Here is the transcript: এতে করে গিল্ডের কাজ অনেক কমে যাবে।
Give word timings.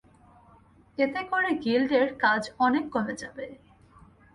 এতে 0.97 1.21
করে 1.31 1.49
গিল্ডের 1.63 2.07
কাজ 2.23 2.41
অনেক 2.59 2.85
কমে 2.93 3.15
যাবে। 3.15 3.45